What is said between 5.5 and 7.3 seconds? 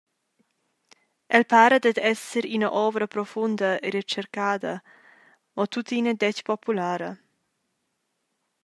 mo tuttina dètg populara.